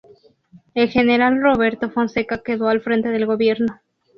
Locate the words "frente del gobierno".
2.81-3.79